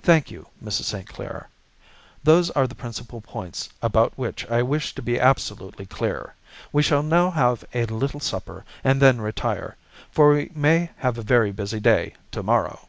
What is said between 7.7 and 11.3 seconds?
a little supper and then retire, for we may have a